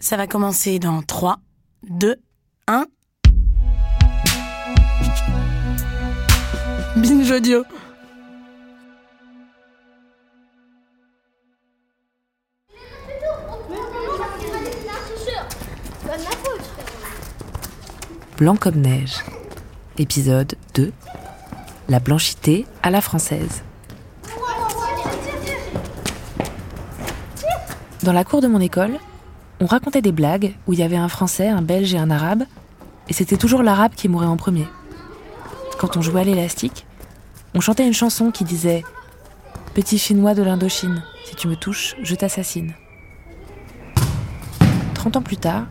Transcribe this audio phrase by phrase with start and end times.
[0.00, 1.38] Ça va commencer dans 3,
[1.88, 2.14] 2,
[2.68, 2.86] 1.
[6.96, 7.64] Binge audio.
[18.36, 19.16] Blanc comme neige.
[19.98, 20.92] Épisode 2.
[21.88, 23.64] La blanchité à la française.
[28.04, 28.98] Dans la cour de mon école,
[29.60, 32.44] on racontait des blagues où il y avait un Français, un Belge et un Arabe,
[33.08, 34.66] et c'était toujours l'Arabe qui mourait en premier.
[35.78, 36.86] Quand on jouait à l'élastique,
[37.54, 38.84] on chantait une chanson qui disait
[39.74, 42.74] Petit Chinois de l'Indochine, si tu me touches, je t'assassine.
[44.94, 45.66] Trente ans plus tard,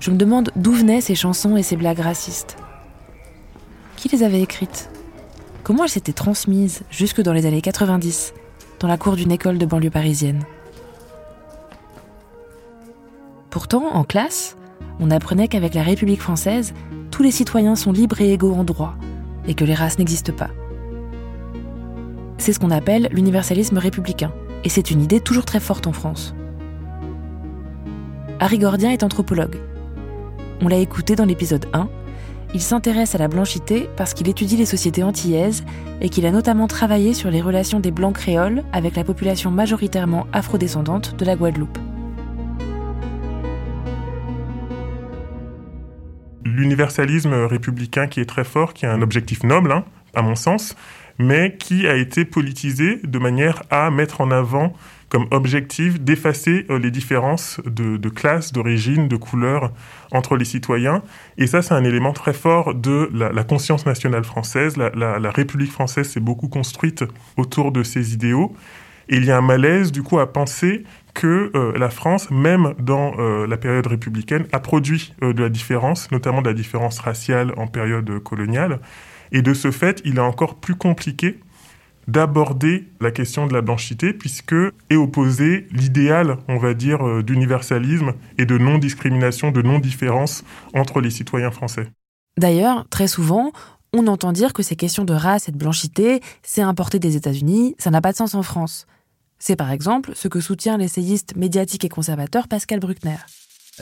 [0.00, 2.56] je me demande d'où venaient ces chansons et ces blagues racistes.
[3.96, 4.90] Qui les avait écrites?
[5.62, 8.34] Comment elles s'étaient transmises jusque dans les années 90,
[8.80, 10.44] dans la cour d'une école de banlieue parisienne?
[13.52, 14.56] Pourtant, en classe,
[14.98, 16.72] on apprenait qu'avec la République française,
[17.10, 18.94] tous les citoyens sont libres et égaux en droit,
[19.46, 20.48] et que les races n'existent pas.
[22.38, 24.32] C'est ce qu'on appelle l'universalisme républicain,
[24.64, 26.34] et c'est une idée toujours très forte en France.
[28.40, 29.60] Harry Gordien est anthropologue.
[30.62, 31.90] On l'a écouté dans l'épisode 1.
[32.54, 35.62] Il s'intéresse à la blanchité parce qu'il étudie les sociétés antillaises
[36.00, 40.26] et qu'il a notamment travaillé sur les relations des blancs créoles avec la population majoritairement
[40.32, 41.78] afrodescendante de la Guadeloupe.
[46.54, 49.84] L'universalisme républicain qui est très fort, qui a un objectif noble, hein,
[50.14, 50.76] à mon sens,
[51.18, 54.74] mais qui a été politisé de manière à mettre en avant
[55.08, 59.70] comme objectif d'effacer euh, les différences de, classe, d'origine, de couleur
[60.10, 61.02] entre les citoyens.
[61.36, 64.78] Et ça, c'est un élément très fort de la, conscience nationale française.
[64.78, 67.04] La, la, la République française s'est beaucoup construite
[67.36, 68.54] autour de ces idéaux.
[69.10, 70.84] Et il y a un malaise, du coup, à penser
[71.14, 75.48] que euh, la France, même dans euh, la période républicaine, a produit euh, de la
[75.48, 78.80] différence, notamment de la différence raciale en période coloniale.
[79.30, 81.40] Et de ce fait, il est encore plus compliqué
[82.08, 84.56] d'aborder la question de la blanchité, puisque
[84.90, 91.52] est opposé l'idéal, on va dire, d'universalisme et de non-discrimination, de non-différence entre les citoyens
[91.52, 91.86] français.
[92.36, 93.52] D'ailleurs, très souvent,
[93.92, 97.76] on entend dire que ces questions de race et de blanchité, c'est importé des États-Unis,
[97.78, 98.86] ça n'a pas de sens en France.
[99.44, 103.16] C'est par exemple ce que soutient l'essayiste médiatique et conservateur Pascal Bruckner.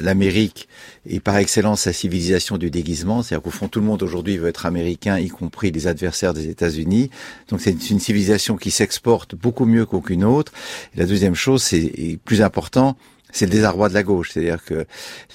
[0.01, 0.69] L'Amérique
[1.07, 4.49] est par excellence la civilisation du déguisement, c'est-à-dire qu'au fond tout le monde aujourd'hui veut
[4.49, 7.11] être américain, y compris les adversaires des États-Unis.
[7.51, 10.51] Donc c'est une civilisation qui s'exporte beaucoup mieux qu'aucune autre.
[10.95, 12.97] La deuxième chose, c'est plus important,
[13.33, 14.87] c'est le désarroi de la gauche, c'est-à-dire que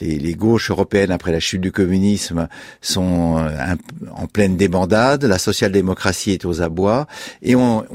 [0.02, 2.48] les, gauches européennes après la chute du communisme
[2.82, 3.76] sont euh,
[4.16, 7.08] en pleine débandade, la social-démocratie est aux abois,
[7.42, 7.86] et on,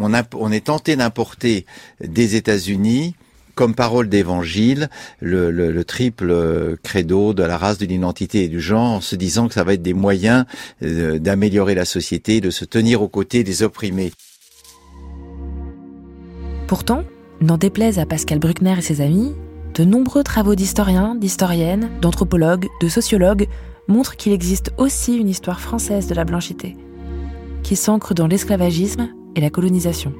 [0.53, 1.67] est tenté d'importer
[2.03, 3.15] des États-Unis
[3.55, 4.89] comme parole d'évangile
[5.21, 9.17] le, le, le, triple credo de la race, de l'identité et du genre, en se
[9.17, 10.45] disant que ça va être des moyens
[10.83, 14.13] euh, d'améliorer la société, de se tenir aux côtés des opprimés.
[16.67, 17.05] Pourtant,
[17.41, 19.35] n'en déplaise à Pascal Bruckner et ses amis,
[19.75, 23.49] de nombreux travaux d'historiens, d'historiennes, d'anthropologues, de sociologues
[23.89, 26.77] montrent qu'il existe aussi une histoire française de la blanchité,
[27.63, 30.13] qui s'ancre dans l'esclavagisme et la colonisation.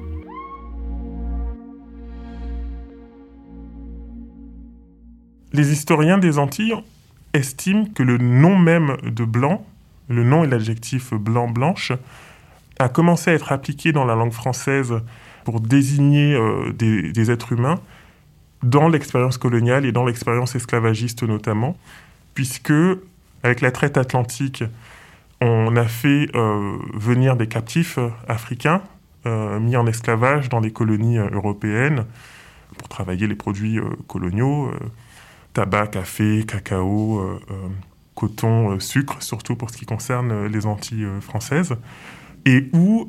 [5.53, 6.75] Les historiens des Antilles
[7.33, 9.65] estiment que le nom même de blanc,
[10.07, 11.91] le nom et l'adjectif blanc-blanche,
[12.79, 14.93] a commencé à être appliqué dans la langue française
[15.43, 17.79] pour désigner euh, des, des, êtres humains
[18.63, 21.77] dans l'expérience coloniale et dans l'expérience esclavagiste notamment,
[22.33, 22.73] puisque
[23.43, 24.63] avec la traite atlantique,
[25.41, 27.97] on a fait euh, venir des captifs
[28.27, 28.81] africains
[29.25, 32.05] euh, mis en esclavage dans les colonies européennes
[32.77, 34.71] pour travailler les produits coloniaux
[35.53, 37.67] tabac, café, cacao, euh, euh,
[38.15, 41.75] coton, euh, sucre, surtout pour ce qui concerne les Antilles françaises.
[42.45, 43.07] Et où,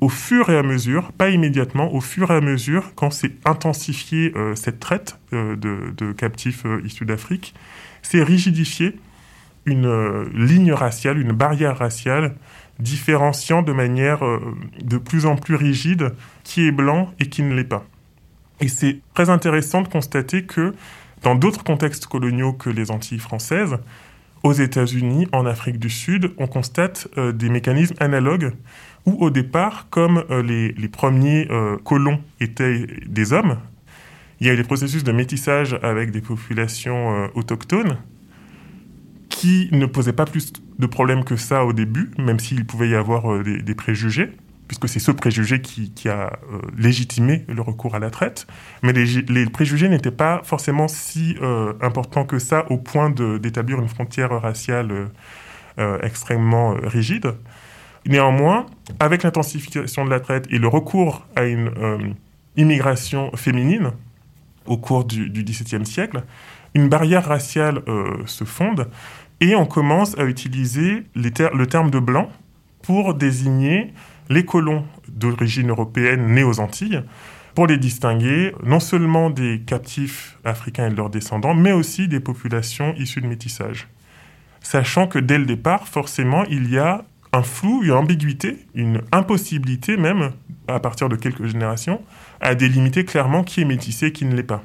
[0.00, 4.34] au fur et à mesure, pas immédiatement, au fur et à mesure, quand s'est intensifiée
[4.56, 5.54] cette traite de,
[5.96, 7.54] de, captifs issus d'Afrique,
[8.02, 8.98] c'est rigidifié
[9.66, 12.34] une ligne raciale, une barrière raciale
[12.80, 14.20] différenciant de manière
[14.82, 16.12] de plus en plus rigide
[16.42, 17.84] qui est blanc et qui ne l'est pas.
[18.62, 20.74] Et c'est très intéressant de constater que
[21.22, 23.78] dans d'autres contextes coloniaux que les Antilles françaises,
[24.42, 28.52] aux États-Unis, en Afrique du Sud, on constate euh, des mécanismes analogues
[29.06, 33.58] où au départ, comme euh, les, premiers euh, colons étaient des hommes,
[34.40, 37.98] il y a eu des processus de métissage avec des populations autochtones
[39.28, 42.96] qui ne posaient pas plus de problèmes que ça au début, même s'il pouvait y
[42.96, 44.32] avoir des préjugés
[44.72, 48.46] puisque c'est ce préjugé qui, a euh, légitimé le recours à la traite.
[48.82, 53.88] Mais les, préjugés n'étaient pas forcément si euh, importants que ça au point d'établir une
[53.88, 55.10] frontière raciale
[55.78, 57.34] euh, extrêmement rigide.
[58.06, 58.64] Néanmoins,
[58.98, 62.14] avec l'intensification de la traite et le recours à une
[62.56, 63.90] immigration féminine
[64.64, 66.22] au cours du, XVIIe siècle,
[66.74, 67.82] une barrière raciale
[68.24, 68.88] se fonde
[69.40, 72.30] et on commence à utiliser le terme de blanc
[72.80, 73.92] pour désigner
[74.32, 77.02] les colons d'origine européenne nés aux Antilles
[77.54, 82.20] pour les distinguer non seulement des captifs africains et de leurs descendants, mais aussi des
[82.20, 83.88] populations issues de métissage.
[84.60, 89.96] Sachant que dès le départ, forcément, il y a un flou, une ambiguïté, une impossibilité
[89.96, 90.32] même,
[90.68, 92.00] à partir de quelques générations,
[92.40, 94.64] à délimiter clairement qui est métissé et qui ne l'est pas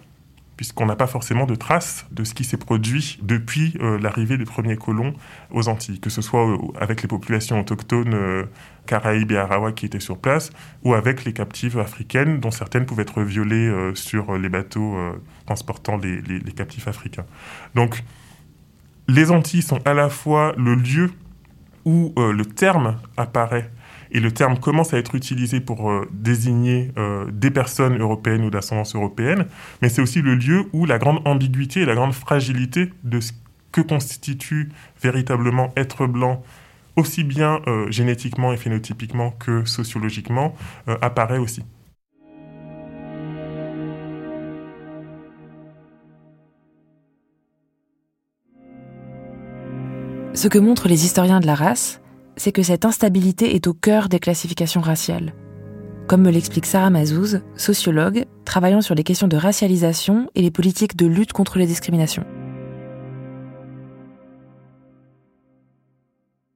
[0.58, 4.46] puisqu'on n'a pas forcément de traces de ce qui s'est produit depuis euh, l'arrivée des
[4.46, 5.14] premiers colons
[5.52, 8.44] aux Antilles, que ce soit euh, avec les populations autochtones euh,
[8.88, 10.50] caraïbes et arawak qui étaient sur place,
[10.84, 14.96] ou avec les captives africaines, dont certaines pouvaient être violées sur les bateaux
[15.46, 17.26] transportant les, les, captifs africains.
[17.76, 18.04] Donc,
[19.10, 21.12] les Antilles sont à la fois le lieu
[21.84, 23.70] où le terme apparaît
[24.12, 28.50] et le terme commence à être utilisé pour euh, désigner euh, des personnes européennes ou
[28.50, 29.46] d'ascendance européenne,
[29.82, 33.32] mais c'est aussi le lieu où la grande ambiguïté et la grande fragilité de ce
[33.72, 34.70] que constitue
[35.02, 36.42] véritablement être blanc,
[36.96, 40.56] aussi bien euh, génétiquement et phénotypiquement que sociologiquement,
[41.02, 41.64] apparaît aussi.
[50.38, 52.00] Ce que montrent les historiens de la race,
[52.48, 55.34] c'est que cette instabilité est au cœur des classifications raciales.
[56.08, 60.96] Comme me l'explique Sarah Mazouz, sociologue, travaillant sur les questions de racialisation et les politiques
[60.96, 62.24] de lutte contre les discriminations.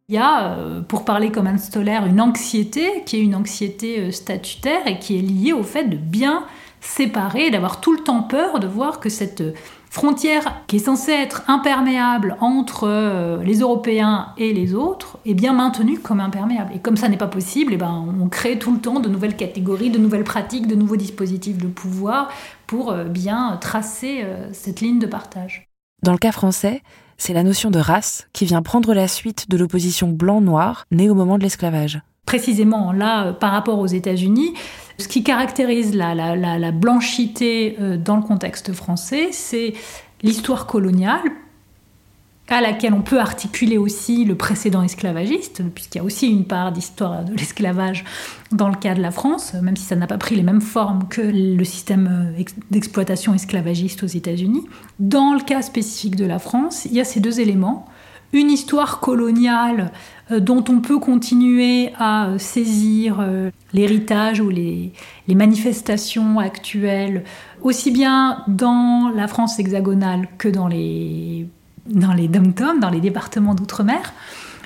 [0.08, 4.00] Il y a, euh, pour parler comme un Stoller, une anxiété qui est une anxiété
[4.00, 6.46] euh, statutaire et qui est liée au fait de bien
[6.80, 9.44] séparer, d'avoir tout le temps peur de voir que cette
[9.92, 15.52] frontière qui est censée être imperméable entre euh, les Européens et les autres est bien
[15.52, 16.72] maintenue comme imperméable.
[16.74, 19.10] Et comme ça n'est pas possible, et eh ben, on crée tout le temps de
[19.10, 22.30] nouvelles catégories, de nouvelles pratiques, de nouveaux dispositifs de pouvoir
[22.68, 25.68] pour euh, bien tracer euh, cette ligne de partage.
[26.04, 26.82] Dans le cas français,
[27.18, 31.16] c'est la notion de race qui vient prendre la suite de l'opposition blanc-noir née au
[31.16, 32.02] moment de l'esclavage.
[32.26, 34.54] Précisément là, par rapport aux États-Unis,
[35.02, 39.74] ce qui caractérise la, blanchité euh, dans le contexte français, c'est
[40.24, 41.22] l'histoire coloniale,
[42.48, 46.72] à laquelle on peut articuler aussi le précédent esclavagiste, puisqu'il y a aussi une part
[46.72, 48.04] d'histoire de l'esclavage
[48.52, 51.08] dans le cas de la France, même si ça n'a pas pris les mêmes formes
[51.08, 54.66] que le système euh, d'exploitation esclavagiste aux États-Unis.
[55.00, 57.88] Dans le cas spécifique de la France, il y a ces deux éléments
[58.34, 59.92] une histoire coloniale
[60.32, 64.94] euh, dont on peut continuer à euh, saisir euh, l'héritage ou les,
[65.28, 67.24] manifestations actuelles,
[67.62, 71.48] aussi bien dans la France hexagonale que dans les,
[71.88, 74.14] dans les dom dans les départements d'outre-mer,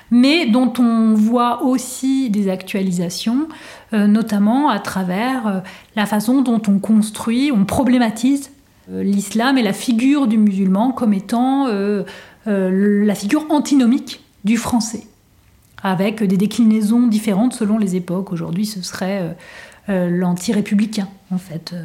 [0.10, 3.48] mais dont on voit aussi des actualisations,
[3.92, 5.62] notamment à travers
[5.96, 8.50] la façon dont on construit, on problématise
[8.90, 11.68] l'islam et la figure du musulman comme étant
[12.46, 15.08] la figure antinomique du français,
[15.84, 18.32] avec des déclinaisons différentes selon les époques.
[18.32, 19.34] Aujourd'hui, ce serait euh,
[19.90, 21.76] euh, l'anti-républicain, en fait.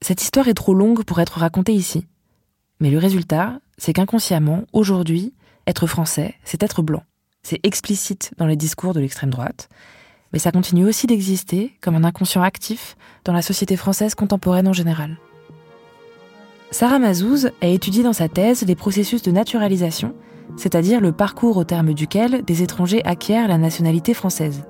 [0.00, 2.06] Cette histoire est trop longue pour être racontée ici.
[2.80, 5.34] Mais le résultat, c'est qu'inconsciemment, aujourd'hui,
[5.66, 7.02] être français, c'est être blanc.
[7.42, 9.68] C'est explicite dans les discours de l'extrême droite,
[10.32, 14.72] mais ça continue aussi d'exister comme un inconscient actif dans la société française contemporaine en
[14.72, 15.18] général.
[16.74, 20.12] Sarah Mazouz a étudié dans sa thèse les processus de naturalisation,
[20.56, 24.64] c'est-à-dire le parcours au terme duquel des étrangers acquièrent la nationalité française.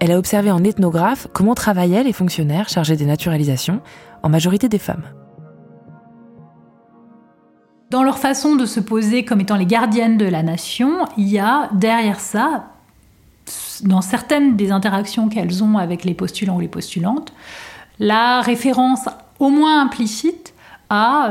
[0.00, 3.80] Elle a observé en ethnographe comment travaillaient les fonctionnaires chargés des naturalisations,
[4.24, 5.04] en majorité des femmes.
[7.90, 11.38] Dans leur façon de se poser comme étant les gardiennes de la nation, il y
[11.38, 12.70] a derrière ça,
[13.84, 17.32] dans certaines des interactions qu'elles ont avec les postulants ou les postulantes,
[18.00, 20.54] la référence au moins implicite
[20.90, 21.30] à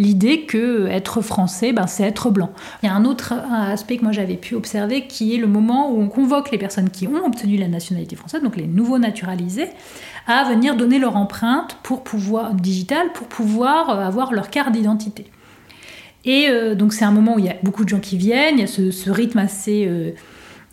[0.00, 2.50] l'idée que être français, ben, c'est être blanc.
[2.82, 5.92] Il y a un autre aspect que moi j'avais pu observer qui est le moment
[5.92, 9.68] où on convoque les personnes qui ont obtenu la nationalité française, donc les nouveaux naturalisés,
[10.26, 15.26] à venir donner leur empreinte pour pouvoir digitale pour pouvoir euh, avoir leur carte d'identité.
[16.24, 18.56] Et euh, donc c'est un moment où il y a beaucoup de gens qui viennent,
[18.56, 20.12] il y a ce, rythme assez euh,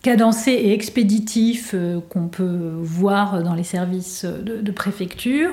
[0.02, 1.74] cadencé et expéditif
[2.08, 5.50] qu'on peut voir dans les services de préfecture.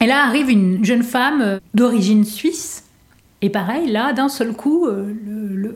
[0.00, 2.84] Et là arrive une jeune femme d'origine suisse
[3.40, 5.14] et pareil, là, d'un seul coup, euh,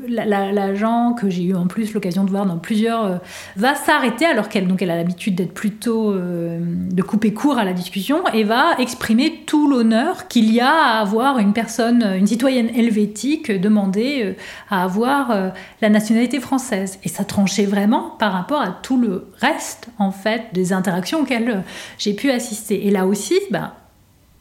[0.09, 3.17] l'agent que j'ai eu en plus l'occasion de voir dans plusieurs euh,
[3.55, 7.65] va s'arrêter alors qu'elle donc elle a l'habitude d'être plutôt euh, de couper court à
[7.65, 12.27] la discussion et va exprimer tout l'honneur qu'il y a à avoir une personne, une
[12.27, 14.35] citoyenne helvétique demander
[14.69, 16.99] à avoir la nationalité française.
[17.05, 21.63] Et ça tranchait vraiment par rapport à tout le reste en fait des interactions auxquelles
[21.97, 22.89] j'ai pu assister.
[22.89, 23.73] Et là aussi, ben,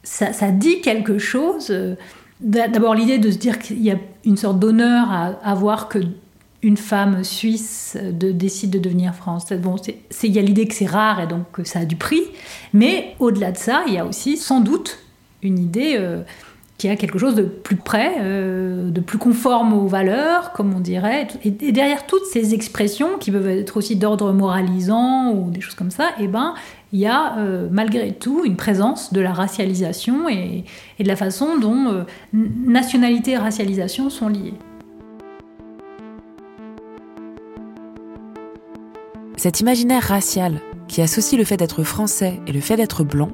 [0.02, 1.72] ça, dit quelque chose
[2.42, 6.00] D'abord l'idée de se dire qu'il y a une sorte d'honneur à, voir que
[6.62, 9.60] une femme suisse de, décide de devenir française.
[9.60, 12.22] Bon, il y a l'idée que c'est rare et donc que ça a du prix,
[12.72, 14.98] mais au-delà de ça, il y a aussi sans doute
[15.42, 16.22] une idée euh,
[16.78, 20.80] qui a quelque chose de plus près, euh, de plus conforme aux valeurs, comme on
[20.80, 21.28] dirait.
[21.44, 25.90] Et, derrière toutes ces expressions qui peuvent être aussi d'ordre moralisant ou des choses comme
[25.90, 26.54] ça, eh ben,
[26.92, 30.64] il y a euh, malgré tout une présence de la racialisation et,
[31.00, 34.54] de la façon dont euh, nationalité et racialisation sont liées.
[39.36, 43.30] Cet imaginaire racial qui associe le fait d'être français et le fait d'être blanc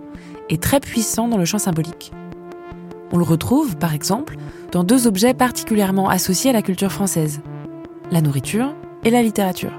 [0.48, 2.12] est très puissant dans le champ symbolique.
[3.12, 4.36] On le retrouve, par exemple,
[4.70, 7.40] dans deux objets particulièrement associés à la culture française,
[8.10, 8.74] la nourriture
[9.04, 9.72] et la littérature.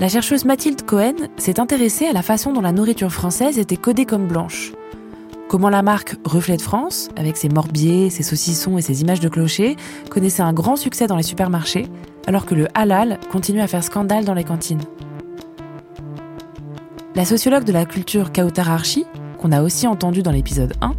[0.00, 4.06] La chercheuse Mathilde Cohen s'est intéressée à la façon dont la nourriture française était codée
[4.06, 4.70] comme blanche.
[5.48, 9.28] Comment la marque Reflet de France, avec ses morbiers, ses saucissons et ses images de
[9.28, 9.74] clochers,
[10.08, 11.88] connaissait un grand succès dans les supermarchés,
[12.28, 14.82] alors que le halal continue à faire scandale dans les cantines.
[17.16, 19.04] La sociologue de la culture Kautar Archi,
[19.38, 20.92] qu'on a aussi entendu dans l'épisode 1,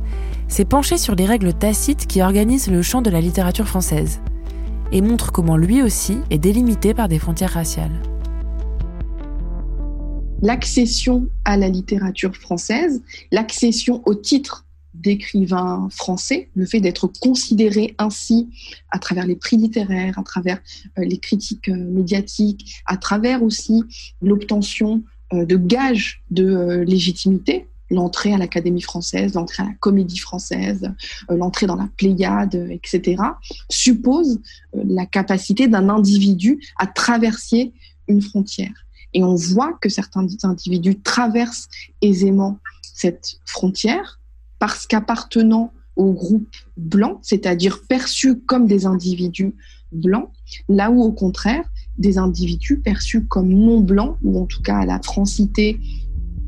[0.49, 4.19] s'est penchée sur les règles tacites qui organisent le champ de la littérature française,
[4.91, 8.08] et montre comment lui aussi est délimité par des frontières raciales
[10.41, 18.49] l'accession à la littérature française, l'accession au titre d'écrivain français, le fait d'être considéré ainsi
[18.89, 20.59] à travers les prix littéraires, à travers
[20.97, 23.83] euh, les critiques euh, médiatiques, à travers aussi
[24.21, 25.03] l'obtention
[25.33, 30.91] euh, de gages de légitimité, l'entrée à l'Académie française, l'entrée à la Comédie française,
[31.27, 33.23] l'entrée dans la Pléiade, etc.,
[33.67, 34.39] suppose
[34.73, 37.73] la capacité d'un individu à traverser
[38.07, 38.85] une frontière.
[39.13, 41.67] Et on voit que certains individus traversent
[42.01, 44.19] aisément cette frontière
[44.59, 49.53] parce qu'appartenant au groupe blanc, c'est-à-dire perçus comme des individus
[49.91, 50.29] blancs,
[50.67, 51.65] là où au contraire,
[51.97, 55.79] des individus perçus comme non blancs, ou en tout cas à la francité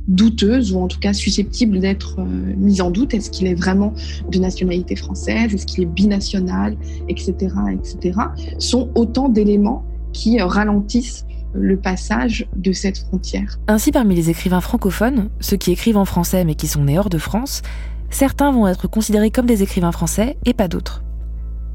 [0.08, 3.14] douteuse, ou en tout cas susceptible d'être euh, mis en doute.
[3.14, 3.94] Est-ce qu'il est vraiment
[4.30, 6.78] de nationalité française Est-ce qu'il est binational
[7.08, 7.34] Etc.
[7.74, 8.20] etc.
[8.58, 13.60] sont autant d'éléments qui euh, ralentissent le passage de cette frontière.
[13.68, 17.10] Ainsi, parmi les écrivains francophones, ceux qui écrivent en français mais qui sont nés hors
[17.10, 17.62] de France,
[18.10, 21.04] certains vont être considérés comme des écrivains français et pas d'autres.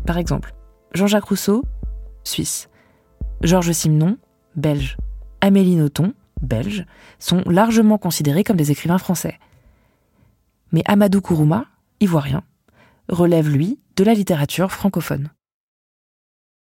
[0.07, 0.55] Par exemple,
[0.95, 1.65] Jean-Jacques Rousseau,
[2.25, 2.69] suisse.
[3.43, 4.17] Georges Simenon,
[4.55, 4.97] belge.
[5.41, 6.87] Amélie Nothomb, belge,
[7.19, 9.39] sont largement considérés comme des écrivains français.
[10.73, 11.67] Mais Amadou Kourouma,
[12.01, 12.43] ivoirien,
[13.09, 15.31] relève, lui, de la littérature francophone.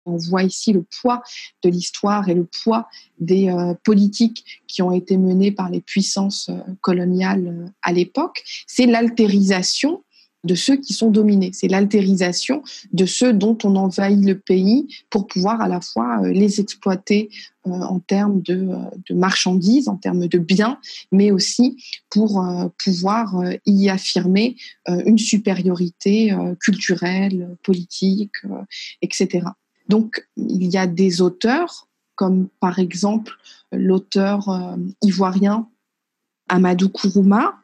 [0.09, 1.21] On voit ici le poids
[1.63, 2.87] de l'histoire et le poids
[3.19, 8.43] des euh, politiques qui ont été menées par les puissances euh, coloniales euh, à l'époque.
[8.67, 10.03] C'est l'altérisation
[10.45, 11.51] de ceux qui sont dominés.
[11.53, 12.63] C'est l'altérisation
[12.93, 17.29] de ceux dont on envahit le pays pour pouvoir à la fois les exploiter
[17.65, 18.69] en termes de,
[19.11, 20.79] marchandises, en termes de biens,
[21.11, 22.41] mais aussi pour
[22.81, 23.35] pouvoir
[23.65, 24.55] y affirmer
[24.87, 28.31] une supériorité culturelle, politique,
[29.01, 29.41] etc.
[29.89, 33.33] Donc, il y a des auteurs, comme par exemple
[33.71, 35.67] l'auteur euh, ivoirien
[36.47, 37.55] Amadou Kourouma,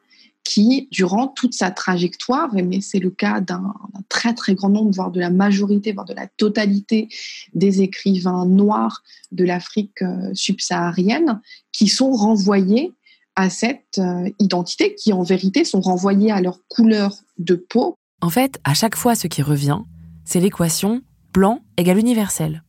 [0.46, 3.74] qui, durant toute sa trajectoire, mais c'est le cas d'un
[4.08, 7.08] très très grand nombre, voire de la majorité, voire de la totalité
[7.54, 9.02] des écrivains noirs
[9.32, 11.40] de l'Afrique euh, subsaharienne,
[11.72, 12.92] qui sont renvoyés
[13.34, 17.96] à cette euh, identité, qui en vérité sont renvoyés à leur couleur de peau.
[18.22, 19.80] En fait, à chaque fois, ce qui revient,
[20.24, 21.02] c'est l'équation
[21.36, 22.62] blanc égale universel.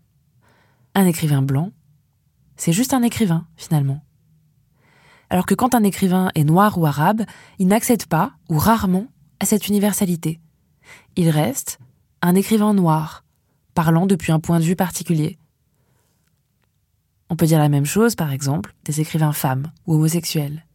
[0.94, 1.72] Un écrivain blanc,
[2.58, 4.04] c'est juste un écrivain, finalement.
[5.30, 7.22] Alors que quand un écrivain est noir ou arabe,
[7.60, 9.08] il n'accède pas, ou rarement,
[9.40, 10.42] à cette universalité.
[11.16, 11.80] il reste
[12.22, 13.24] un écrivain noir,
[13.74, 15.38] parlant depuis un point de vue particulier.
[17.30, 20.66] On peut dire la même chose, par exemple, des écrivains femmes ou homosexuels.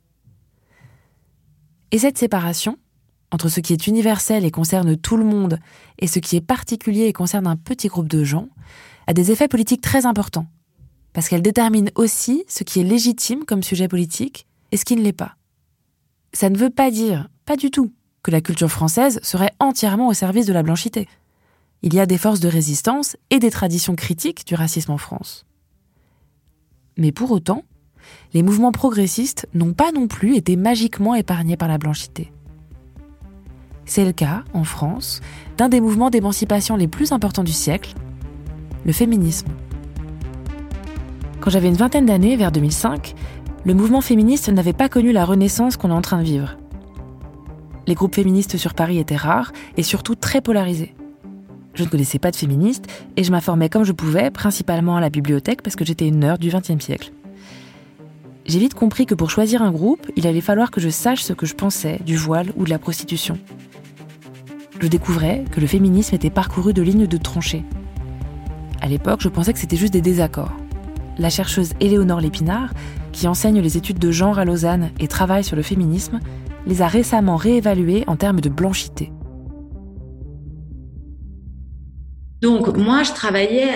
[1.91, 2.79] Et cette séparation,
[3.33, 5.59] entre ce qui est universel et concerne tout le monde
[5.99, 8.49] et ce qui est particulier et concerne un petit groupe de gens,
[9.07, 10.47] a des effets politiques très importants,
[11.15, 15.03] parce qu'elle détermine aussi ce qui est légitime comme sujet politique et ce qui ne
[15.03, 15.37] l'est pas.
[16.35, 20.15] Ça ne veut pas dire, pas du tout, que la culture française serait entièrement au
[20.15, 21.09] service de la blanchité.
[21.83, 25.47] Il y a des forces de résistance et des traditions critiques du racisme en France.
[26.99, 27.65] Mais pour autant,
[28.35, 32.31] les mouvements progressistes n'ont pas non plus été magiquement épargnés par la blanchité.
[33.85, 35.21] C'est le cas, en France,
[35.57, 37.95] d'un des mouvements d'émancipation les plus importants du siècle,
[38.85, 39.49] le féminisme.
[41.41, 43.15] Quand j'avais une vingtaine d'années, vers 2005,
[43.65, 46.57] le mouvement féministe n'avait pas connu la renaissance qu'on est en train de vivre.
[47.87, 50.95] Les groupes féministes sur Paris étaient rares et surtout très polarisés.
[51.75, 52.87] Je ne connaissais pas de féministes
[53.17, 56.39] et je m'informais comme je pouvais, principalement à la bibliothèque parce que j'étais une nerd
[56.39, 57.13] du XXe siècle.
[58.45, 61.33] J'ai vite compris que pour choisir un groupe, il allait falloir que je sache ce
[61.33, 63.39] que je pensais du voile ou de la prostitution.
[64.83, 67.65] Je découvrais que le féminisme était parcouru de lignes de tranchées.
[68.81, 70.51] À l'époque, je pensais que c'était juste des désaccords.
[71.19, 72.75] La chercheuse Éléonore Lépinard,
[73.13, 76.19] qui enseigne les études de genre à Lausanne et travaille sur le féminisme,
[76.67, 79.13] les a récemment réévalués en termes de blanchité.
[82.41, 83.75] Donc moi, je travaillais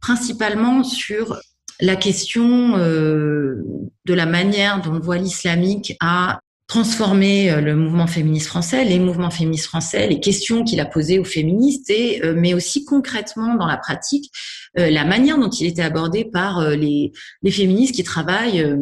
[0.00, 1.40] principalement sur
[1.80, 3.64] la question euh,
[4.04, 8.98] de la manière dont le voile islamique a transformé euh, le mouvement féministe français, les
[8.98, 13.54] mouvements féministes français, les questions qu'il a posées aux féministes, et, euh, mais aussi concrètement
[13.54, 14.30] dans la pratique,
[14.74, 18.76] la manière dont il était abordé par les, les féministes qui travaillent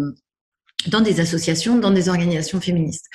[0.89, 3.07] dans des associations, dans des organisations féministes.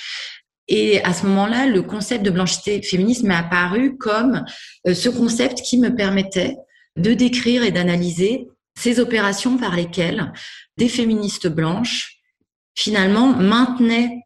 [0.69, 4.45] Et à ce moment-là, le concept de blanchité féministe m'est apparu comme
[4.85, 6.55] ce concept qui me permettait
[6.95, 8.47] de décrire et d'analyser
[8.79, 10.31] ces opérations par lesquelles
[10.77, 12.19] des féministes blanches,
[12.75, 14.21] finalement, maintenaient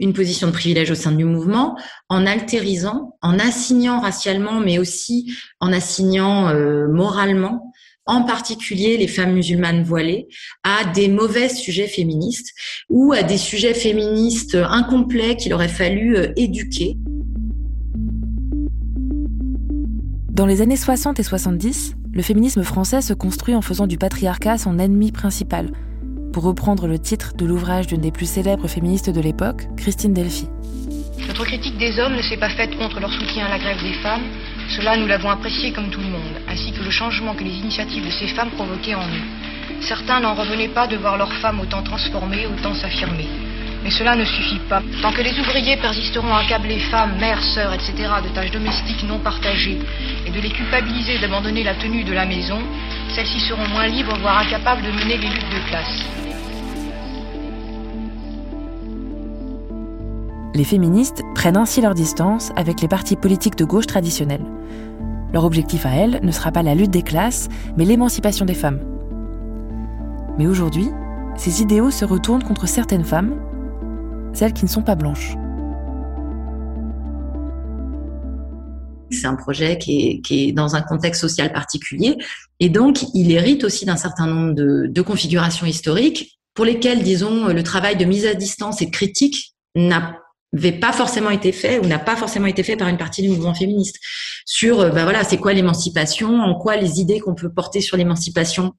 [0.00, 1.78] une position de privilège au sein du mouvement
[2.08, 7.72] en altérisant, en assignant racialement, mais aussi en assignant euh, moralement,
[8.06, 10.26] en particulier les femmes musulmanes voilées,
[10.64, 12.52] à des mauvais sujets féministes
[12.88, 16.96] ou à des sujets féministes incomplets qu'il aurait fallu euh, éduquer.
[20.30, 24.56] Dans les années 60 et 70, le féminisme français se construit en faisant du patriarcat
[24.56, 25.70] son ennemi principal,
[26.32, 30.48] pour reprendre le titre de l'ouvrage d'une des plus célèbres féministes de l'époque, Christine Delphi.
[31.28, 33.92] Notre critique des hommes ne s'est pas faite contre leur soutien à la grève des
[34.02, 34.22] femmes,
[34.76, 38.04] cela nous l'avons apprécié comme tout le monde, ainsi que le changement que les initiatives
[38.04, 39.82] de ces femmes provoquaient en nous.
[39.82, 43.26] Certains n'en revenaient pas de voir leurs femmes autant transformées, autant s'affirmer.
[43.82, 44.82] Mais cela ne suffit pas.
[45.00, 47.92] Tant que les ouvriers persisteront à accabler femmes, mères, sœurs, etc.
[48.22, 49.78] de tâches domestiques non partagées
[50.26, 52.58] et de les culpabiliser d'abandonner la tenue de la maison,
[53.14, 56.04] celles-ci seront moins libres, voire incapables de mener les luttes de classe.
[60.54, 64.44] Les féministes prennent ainsi leur distance avec les partis politiques de gauche traditionnels.
[65.32, 68.80] Leur objectif à elles ne sera pas la lutte des classes, mais l'émancipation des femmes.
[70.38, 70.88] Mais aujourd'hui,
[71.36, 73.34] ces idéaux se retournent contre certaines femmes
[74.32, 75.34] celles qui ne sont pas blanches.
[79.10, 82.16] C'est un projet qui est, dans un contexte social particulier
[82.60, 87.62] et donc il hérite aussi d'un certain nombre de, configurations historiques pour lesquelles, disons, le
[87.62, 91.98] travail de mise à distance et de critique n'avait pas forcément été fait ou n'a
[91.98, 93.98] pas forcément été fait par une partie du mouvement féministe
[94.44, 98.72] sur ben voilà c'est quoi l'émancipation en quoi les idées qu'on peut porter sur l'émancipation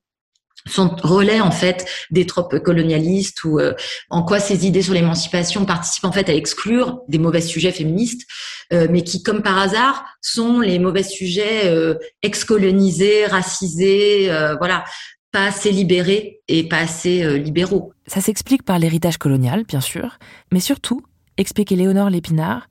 [0.68, 3.74] sont relais en fait des tropes colonialistes ou euh,
[4.10, 8.28] en quoi ces idées sur l'émancipation participent en fait à exclure des mauvais sujets féministes,
[8.74, 14.84] euh, mais qui comme par hasard sont les mauvais sujets euh, ex-colonisés, racisés, voilà,
[15.32, 17.94] pas assez libérés et pas assez libéraux.
[18.08, 20.18] Ça s'explique par l'héritage colonial, bien sûr,
[20.52, 21.02] mais surtout,
[21.38, 22.68] explique Léonore Lépinard,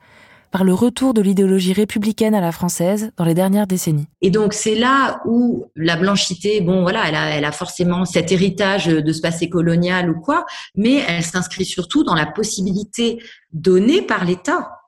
[0.50, 4.06] par le retour de l'idéologie républicaine à la française dans les dernières décennies.
[4.20, 8.32] Et donc c'est là où la blanchité, bon voilà, elle a, elle a forcément cet
[8.32, 14.02] héritage de ce passé colonial ou quoi, mais elle s'inscrit surtout dans la possibilité donnée
[14.02, 14.79] par l'État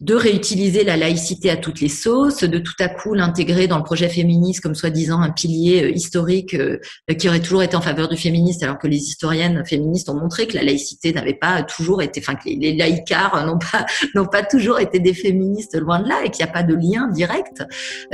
[0.00, 3.82] de réutiliser la laïcité à toutes les sauces, de tout à coup l'intégrer dans le
[3.82, 6.78] projet féministe comme soi-disant un pilier euh, historique euh,
[7.18, 10.46] qui aurait toujours été en faveur du féministe, alors que les historiennes féministes ont montré
[10.46, 14.44] que la laïcité n'avait pas toujours été, enfin que les, laïcars n'ont pas n'ont pas
[14.44, 17.64] toujours été des féministes loin de là, et qu'il n'y a pas de lien direct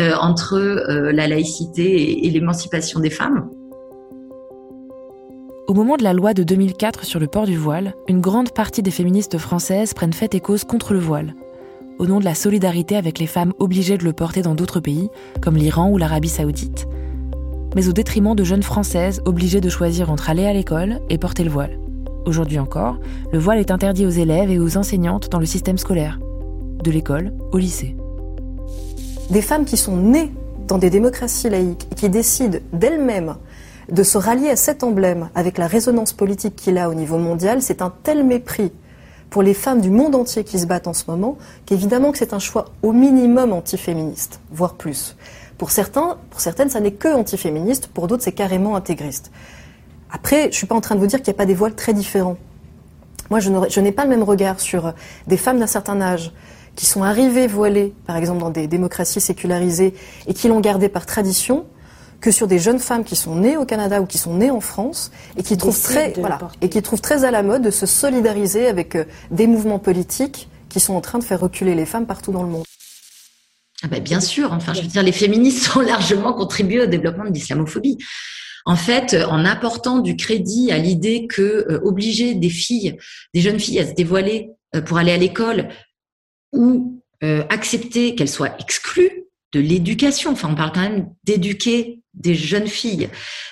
[0.00, 3.50] euh, entre la laïcité et l'émancipation des femmes.
[5.66, 8.82] Au moment de la loi de 2004 sur le port du voile, une grande partie
[8.82, 11.34] des féministes françaises prennent fait et cause contre le voile
[11.98, 15.08] au nom de la solidarité avec les femmes obligées de le porter dans d'autres pays,
[15.40, 16.86] comme l'Iran ou l'Arabie saoudite,
[17.74, 21.44] mais au détriment de jeunes Françaises obligées de choisir entre aller à l'école et porter
[21.44, 21.78] le voile.
[22.26, 22.98] Aujourd'hui encore,
[23.32, 26.18] le voile est interdit aux élèves et aux enseignantes dans le système scolaire,
[26.82, 27.96] de l'école au lycée.
[29.30, 30.32] Des femmes qui sont nées
[30.68, 33.34] dans des démocraties laïques et qui décident d'elles-mêmes
[33.90, 37.60] de se rallier à cet emblème avec la résonance politique qu'il a au niveau mondial,
[37.60, 38.72] c'est un tel mépris
[39.34, 42.34] pour les femmes du monde entier qui se battent en ce moment qu'évidemment que c'est
[42.34, 45.16] un choix au minimum antiféministe, voire plus.
[45.58, 49.32] Pour certains, pour certaines, ça n'est que antiféministe, pour d'autres, c'est carrément intégriste.
[50.08, 51.54] Après, je ne suis pas en train de vous dire qu'il n'y a pas des
[51.54, 52.36] voiles très différents.
[53.28, 54.92] Moi, je n'ai pas le même regard sur
[55.26, 56.30] des femmes d'un certain âge
[56.76, 59.94] qui sont arrivées voilées, par exemple dans des démocraties sécularisées,
[60.28, 61.66] et qui l'ont gardé par tradition,
[62.24, 64.62] que sur des jeunes femmes qui sont nées au Canada ou qui sont nées en
[64.62, 67.84] France et qui trouvent très voilà, et qui trouvent très à la mode de se
[67.84, 72.06] solidariser avec euh, des mouvements politiques qui sont en train de faire reculer les femmes
[72.06, 72.64] partout dans le monde.
[73.82, 77.24] Ah ben bien sûr, enfin je veux dire les féministes ont largement contribué au développement
[77.24, 77.98] de l'islamophobie.
[78.64, 82.96] En fait, en apportant du crédit à l'idée que euh, obliger des filles,
[83.34, 85.68] des jeunes filles à se dévoiler euh, pour aller à l'école
[86.54, 87.02] ou
[87.48, 89.23] accepter qu'elles soient exclues
[89.54, 90.32] de l'éducation.
[90.32, 93.08] Enfin, on parle quand même d'éduquer des jeunes filles.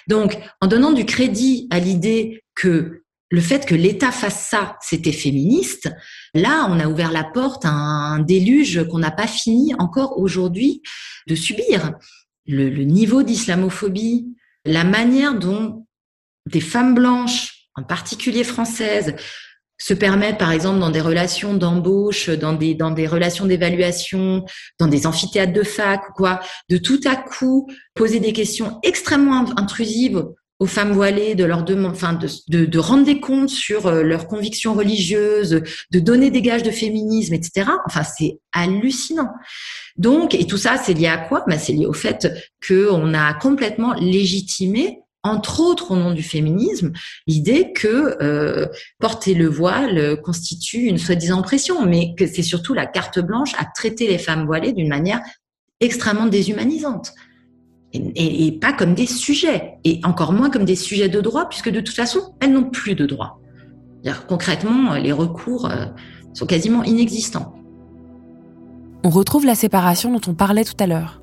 [0.08, 5.12] Donc, en donnant du crédit à l'idée que le fait que l'État fasse ça, c'était
[5.12, 5.90] féministe,
[6.34, 10.82] là, on a ouvert la porte à un déluge qu'on n'a pas fini encore aujourd'hui
[11.28, 11.92] de subir.
[12.46, 14.36] Le, le niveau d'islamophobie,
[14.66, 15.86] la manière dont
[16.46, 19.14] des femmes blanches, en particulier françaises,
[19.82, 24.44] se permettre, par exemple, dans des relations d'embauche, dans des, dans des relations d'évaluation,
[24.78, 29.44] dans des amphithéâtres de fac ou quoi, de tout à coup poser des questions extrêmement
[29.56, 30.24] intrusives
[30.60, 34.04] aux femmes voilées, de leur demander, enfin, de, de, de, rendre des comptes sur euh,
[34.04, 37.68] leurs convictions religieuses, de donner des gages de féminisme, etc.
[37.84, 39.30] Enfin, c'est hallucinant.
[39.96, 41.42] Donc, et tout ça, c'est lié à quoi?
[41.48, 42.28] Ben, C'est lié au fait
[42.64, 46.92] qu'on a complètement légitimé entre autres au nom du féminisme,
[47.26, 48.66] l'idée que euh,
[48.98, 53.64] porter le voile constitue une soi-disant pression, mais que c'est surtout la carte blanche à
[53.64, 55.20] traiter les femmes voilées d'une manière
[55.80, 57.12] extrêmement déshumanisante.
[57.94, 61.80] Et, pas comme des sujets, et encore moins comme des sujets de droit, puisque de
[61.80, 63.38] toute façon, elles n'ont plus de droit.
[64.28, 65.86] Concrètement, les recours euh,
[66.32, 67.54] sont quasiment inexistants.
[69.04, 71.22] On retrouve la séparation dont on parlait tout à l'heure.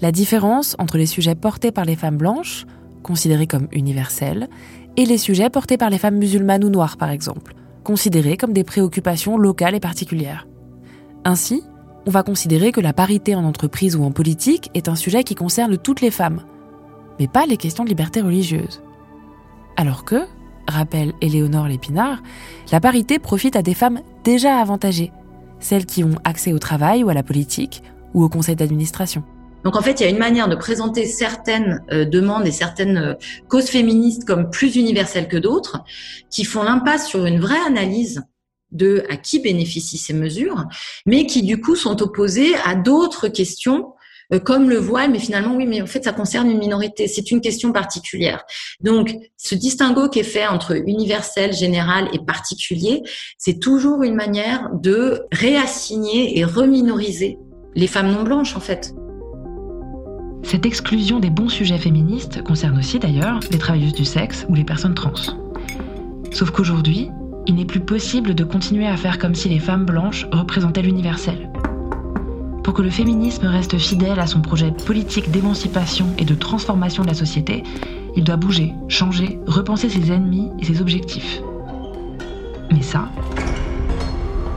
[0.00, 2.64] La différence entre les sujets portés par les femmes blanches,
[3.02, 4.48] considérés comme universels,
[4.96, 8.64] et les sujets portés par les femmes musulmanes ou noires, par exemple, considérés comme des
[8.64, 10.46] préoccupations locales et particulières.
[11.24, 11.62] Ainsi,
[12.06, 15.34] on va considérer que la parité en entreprise ou en politique est un sujet qui
[15.34, 16.42] concerne toutes les femmes,
[17.18, 18.82] mais pas les questions de liberté religieuse.
[19.76, 20.26] Alors que,
[20.66, 22.22] rappelle Éléonore Lépinard,
[22.72, 25.12] la parité profite à des femmes déjà avantagées,
[25.60, 27.82] celles qui ont accès au travail ou à la politique
[28.14, 29.22] ou au conseil d'administration.
[29.64, 32.96] Donc en fait, il y a une manière de présenter certaines euh, demandes et certaines
[32.98, 33.14] euh,
[33.48, 35.78] causes féministes comme plus universelles que d'autres,
[36.30, 38.22] qui font l'impasse sur une vraie analyse
[38.70, 40.64] de à qui bénéficient ces mesures,
[41.06, 43.94] mais qui du coup sont opposées à d'autres questions
[44.32, 47.30] euh, comme le voile, mais finalement oui, mais en fait ça concerne une minorité, c'est
[47.30, 48.44] une question particulière.
[48.80, 53.02] Donc ce distinguo qui est fait entre universel, général et particulier,
[53.38, 57.38] c'est toujours une manière de réassigner et reminoriser
[57.74, 58.92] les femmes non blanches en fait.
[60.48, 64.64] Cette exclusion des bons sujets féministes concerne aussi d'ailleurs les travailleuses du sexe ou les
[64.64, 65.12] personnes trans.
[66.32, 67.10] Sauf qu'aujourd'hui,
[67.46, 71.50] il n'est plus possible de continuer à faire comme si les femmes blanches représentaient l'universel.
[72.64, 77.08] Pour que le féminisme reste fidèle à son projet politique d'émancipation et de transformation de
[77.08, 77.62] la société,
[78.16, 81.42] il doit bouger, changer, repenser ses ennemis et ses objectifs.
[82.72, 83.10] Mais ça,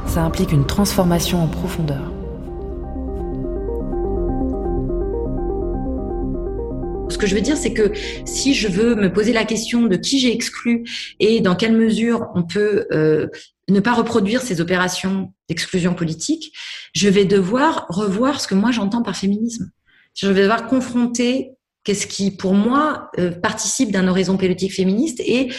[0.05, 2.20] ça implique une transformation en profondeur.
[7.21, 7.91] Que je veux dire, c'est que
[8.25, 10.83] si je veux me poser la question de qui j'ai exclu
[11.19, 13.27] et dans quelle mesure on peut euh,
[13.69, 16.53] ne pas reproduire ces opérations d'exclusion politique,
[16.93, 19.71] je vais devoir revoir ce que moi j'entends par féminisme.
[20.15, 21.51] Je vais devoir confronter
[21.83, 25.49] qu'est-ce qui, pour moi, euh, participe d'un horizon politique féministe et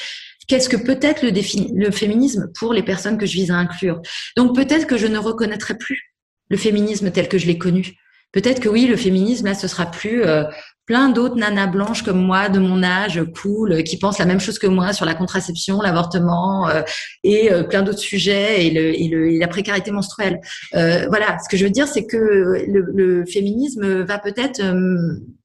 [0.48, 1.30] qu'est-ce que peut être le,
[1.74, 4.02] le féminisme pour les personnes que je vise à inclure.
[4.36, 6.14] Donc peut-être que je ne reconnaîtrai plus
[6.50, 7.96] le féminisme tel que je l'ai connu.
[8.32, 10.44] Peut-être que oui, le féminisme, là, ce sera plus euh,
[10.86, 14.58] plein d'autres nanas blanches comme moi, de mon âge, cool, qui pensent la même chose
[14.58, 16.82] que moi sur la contraception, l'avortement euh,
[17.22, 18.70] et euh, plein d'autres sujets et,
[19.08, 20.40] le, la précarité menstruelle.
[20.74, 24.96] Euh, voilà, ce que je veux dire, c'est que le, le, féminisme va peut-être euh,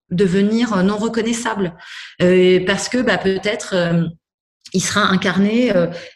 [0.10, 1.74] devenir non reconnaissable
[2.66, 3.76] parce que bah, peut-être
[4.74, 5.72] il sera incarné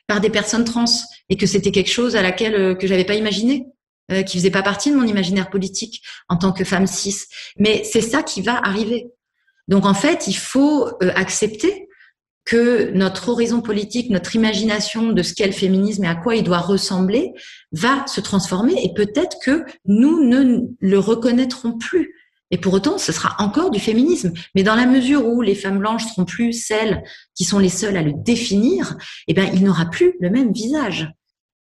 [0.08, 0.86] par des personnes trans
[1.30, 3.66] et que c'était quelque chose à laquelle que j'avais pas imaginé.
[4.12, 7.16] Euh, qui faisait pas partie de mon imaginaire politique en tant que femme cis.
[7.58, 9.08] Mais c'est ça qui va arriver.
[9.68, 11.88] Donc en fait, il faut euh, accepter
[12.44, 16.44] que notre horizon politique, notre imagination de ce qu'est le féminisme et à quoi il
[16.44, 17.32] doit ressembler
[17.72, 22.16] va se transformer et peut-être que nous ne le reconnaîtrons plus.
[22.50, 24.34] Et pour autant, ce sera encore du féminisme.
[24.56, 27.02] Mais dans la mesure où les femmes blanches seront plus celles
[27.34, 28.98] qui sont les seules à le définir,
[29.28, 31.08] eh bien, il n'aura plus le même visage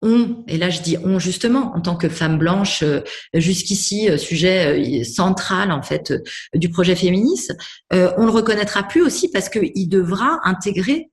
[0.05, 3.01] on, et là je dis on justement en tant que femme blanche, euh,
[3.33, 6.12] jusqu'ici euh, sujet euh, central en fait
[6.55, 7.57] du projet féministe,
[7.90, 11.11] on le reconnaîtra plus aussi parce qu'il devra intégrer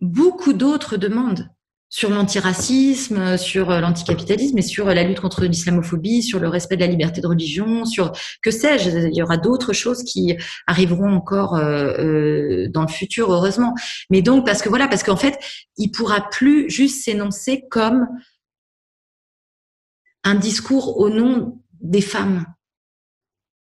[0.00, 1.48] beaucoup d'autres demandes
[1.90, 6.86] sur l'antiracisme, sur l'anticapitalisme et sur la lutte contre l'islamophobie, sur le respect de la
[6.86, 11.94] liberté de religion, sur que sais-je, il y aura d'autres choses qui arriveront encore euh,
[11.98, 13.74] euh, dans le futur, heureusement.
[14.10, 15.38] Mais donc parce que voilà, parce qu'en fait,
[15.76, 18.06] il pourra plus juste s'énoncer comme
[20.24, 22.44] un discours au nom des femmes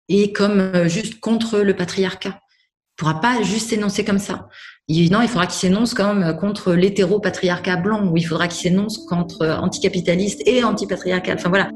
[0.09, 2.41] et comme euh, juste contre le patriarcat.
[2.41, 4.49] Il pourra pas juste s'énoncer comme ça
[4.91, 9.47] non, il faudra qu'il s'énonce comme contre l'hétéro-patriarcat blanc, ou il faudra qu'il s'énonce contre
[9.47, 11.37] anticapitaliste et antipatriarcal.
[11.39, 11.71] Enfin voilà.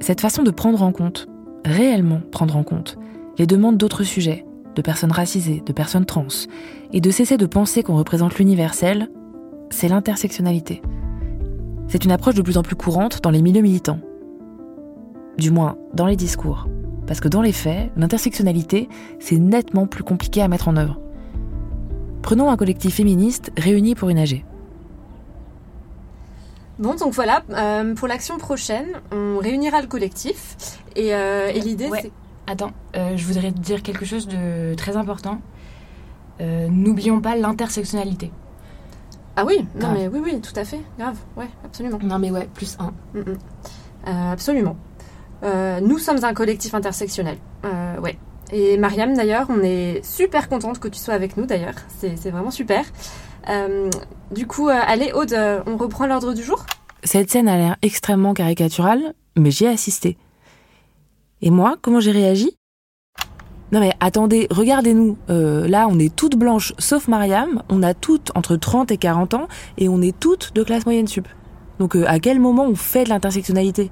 [0.00, 1.28] Cette façon de prendre en compte,
[1.64, 2.98] réellement prendre en compte,
[3.38, 6.26] les demandes d'autres sujets, de personnes racisées, de personnes trans,
[6.92, 9.08] et de cesser de penser qu'on représente l'universel,
[9.70, 10.82] c'est l'intersectionnalité.
[11.86, 14.00] C'est une approche de plus en plus courante dans les milieux militants.
[15.38, 16.66] Du moins, dans les discours.
[17.06, 18.88] Parce que dans les faits, l'intersectionnalité,
[19.20, 21.00] c'est nettement plus compliqué à mettre en œuvre.
[22.22, 24.44] Prenons un collectif féministe réuni pour une AG.
[26.78, 30.56] Bon, donc voilà, euh, pour l'action prochaine, on réunira le collectif.
[30.96, 32.10] Et, euh, l'idée, c'est.
[32.46, 35.40] Attends, euh, je voudrais te dire quelque chose de très important.
[36.40, 38.30] N'oublions pas l'intersectionnalité.
[39.36, 41.98] Ah oui, non mais oui, oui, tout à fait, grave, ouais, absolument.
[42.02, 42.92] Non mais ouais, plus un.
[43.14, 44.30] Mm, mm.
[44.32, 44.76] absolument.
[45.44, 47.36] Euh, nous sommes un collectif intersectionnel.
[47.64, 48.18] Euh, ouais.
[48.52, 51.74] Et Mariam, d'ailleurs, on est super contente que tu sois avec nous, d'ailleurs.
[51.98, 52.84] C'est vraiment super.
[53.48, 53.90] Euh,
[54.30, 56.64] du coup, allez, Aude, on reprend l'ordre du jour
[57.02, 60.16] Cette scène a l'air extrêmement caricaturale, mais j'y ai assisté.
[61.42, 62.56] Et moi, comment j'ai réagi?
[63.72, 65.16] Non mais attendez, regardez-nous.
[65.28, 67.62] là, on est toutes blanches, sauf Mariam.
[67.68, 71.08] On a toutes entre 30 et 40 ans, et on est toutes de classe moyenne
[71.08, 71.26] sup.
[71.80, 73.90] Donc à quel moment on fait de l'intersectionnalité?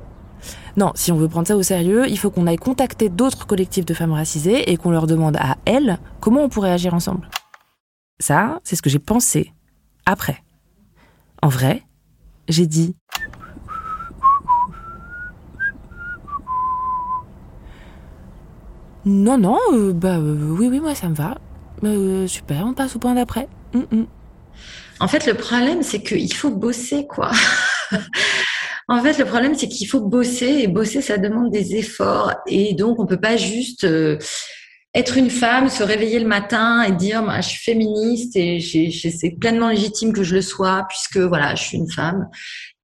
[0.76, 3.84] Non, si on veut prendre ça au sérieux, il faut qu'on aille contacter d'autres collectifs
[3.84, 7.28] de femmes racisées et qu'on leur demande à elles comment on pourrait agir ensemble.
[8.18, 9.52] Ça, c'est ce que j'ai pensé
[10.06, 10.42] après.
[11.42, 11.82] En vrai,
[12.48, 12.94] j'ai dit
[19.04, 21.36] Non, non, euh, bah euh, oui, oui, moi ça me va.
[21.82, 23.48] Euh, super, on passe au point d'après.
[23.74, 24.06] Hum, hum.
[25.00, 27.32] En fait, le problème, c'est qu'il faut bosser, quoi.
[28.92, 32.34] En fait, le problème, c'est qu'il faut bosser et bosser, ça demande des efforts.
[32.46, 34.18] Et donc, on peut pas juste euh,
[34.94, 39.70] être une femme, se réveiller le matin et dire, je suis féministe et c'est pleinement
[39.70, 42.28] légitime que je le sois puisque voilà, je suis une femme.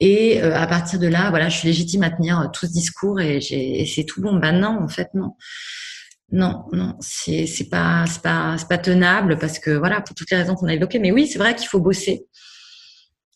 [0.00, 2.72] Et euh, à partir de là, voilà, je suis légitime à tenir euh, tout ce
[2.72, 4.36] discours et, c'est tout bon.
[4.38, 5.36] Ben non, en fait, non.
[6.32, 10.68] Non, non, c'est pas pas pas tenable parce que voilà pour toutes les raisons qu'on
[10.68, 11.00] a évoquées.
[11.00, 12.26] Mais oui, c'est vrai qu'il faut bosser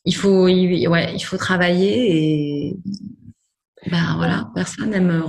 [0.04, 2.76] il faut, travailler et
[3.90, 5.24] ben voilà, personne n'aime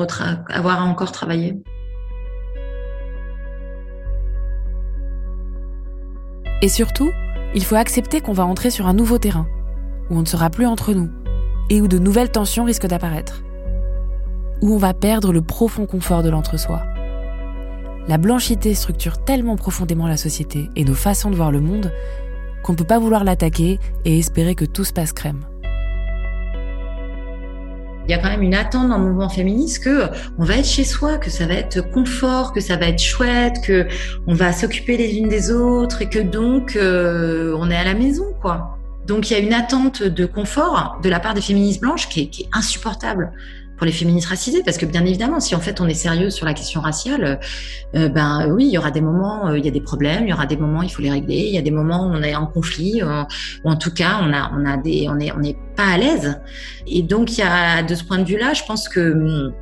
[0.49, 1.55] avoir encore travaillé.
[6.61, 7.11] Et surtout,
[7.55, 9.47] il faut accepter qu'on va entrer sur un nouveau terrain,
[10.09, 11.09] où on ne sera plus entre nous,
[11.69, 13.43] et où de nouvelles tensions risquent d'apparaître,
[14.61, 16.83] où on va perdre le profond confort de l'entre-soi.
[18.07, 21.91] La blanchité structure tellement profondément la société et nos façons de voir le monde
[22.63, 25.45] qu'on ne peut pas vouloir l'attaquer et espérer que tout se passe crème.
[28.05, 30.67] Il y a quand même une attente dans le mouvement féministe que on va être
[30.67, 33.87] chez soi, que ça va être confort, que ça va être chouette, que
[34.27, 37.93] on va s'occuper les unes des autres et que donc euh, on est à la
[37.93, 38.77] maison, quoi.
[39.07, 42.21] Donc il y a une attente de confort de la part des féministes blanches qui
[42.21, 43.31] est insupportable
[43.77, 46.45] pour les féministes racisées, parce que bien évidemment, si en fait on est sérieux sur
[46.45, 47.39] la question raciale,
[47.95, 50.29] euh, ben oui, il y aura des moments, euh, il y a des problèmes, il
[50.29, 52.21] y aura des moments, il faut les régler, il y a des moments où on
[52.21, 53.23] est en conflit, euh,
[53.63, 55.97] ou en tout cas, on a, on a des, on est, on n'est pas à
[55.97, 56.39] l'aise.
[56.87, 59.53] Et donc, il y a, de ce point de vue-là, je pense que hum,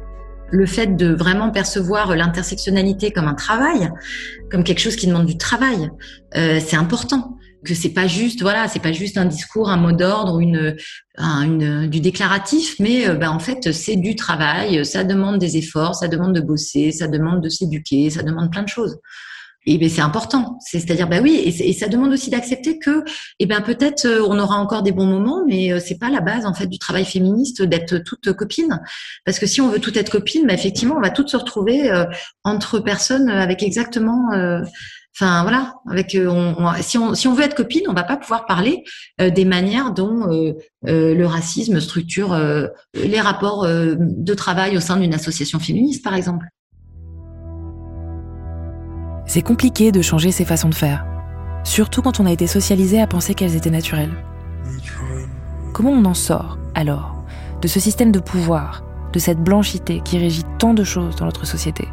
[0.54, 3.90] le fait de vraiment percevoir l'intersectionnalité comme un travail,
[4.52, 5.90] comme quelque chose qui demande du travail,
[6.34, 10.40] c'est important que c'est pas juste voilà c'est pas juste un discours un mot d'ordre
[10.40, 10.76] une,
[11.18, 15.96] une, du déclaratif mais euh, ben, en fait c'est du travail ça demande des efforts
[15.96, 18.98] ça demande de bosser ça demande de s'éduquer ça demande plein de choses
[19.68, 20.58] Et ben c'est important.
[20.66, 23.04] C'est-à-dire bah oui, et, ça demande aussi d'accepter que,
[23.40, 26.20] eh ben peut-être euh, on aura encore des bons moments, mais euh, c'est pas la
[26.20, 28.82] base en fait du travail féministe d'être toute copine.
[29.24, 31.92] Parce que si on veut tout être copine, bah effectivement on va toutes se retrouver
[31.92, 32.06] euh,
[32.44, 34.30] entre personnes avec exactement.
[35.14, 36.12] Enfin voilà, avec
[36.82, 38.84] si on si on veut être copine, on va pas pouvoir parler
[39.20, 40.26] des manières dont
[40.84, 42.40] le racisme structure
[42.94, 46.46] les rapports de travail au sein d'une association féministe, par exemple.
[49.28, 51.06] C'est compliqué de changer ses façons de faire,
[51.64, 54.14] surtout quand on a été socialisé à penser qu'elles étaient naturelles.
[55.74, 57.24] Comment on en sort, alors,
[57.62, 61.46] de ce système de pouvoir, de cette blanchité qui régit tant de choses dans notre
[61.46, 61.88] société?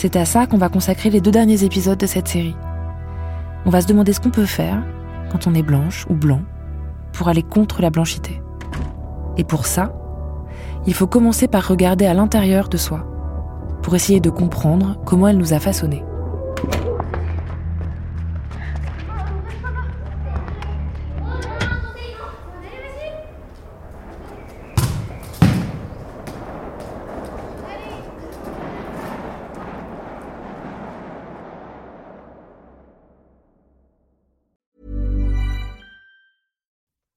[0.00, 2.56] C'est à ça qu'on va consacrer les deux derniers épisodes de cette série.
[3.66, 4.82] On va se demander ce qu'on peut faire,
[5.30, 6.40] quand on est blanche ou blanc,
[7.12, 8.40] pour aller contre la blanchité.
[9.36, 9.92] Et pour ça,
[10.86, 13.04] il faut commencer par regarder à l'intérieur de soi
[13.82, 16.02] pour essayer de comprendre comment elle nous a façonnés.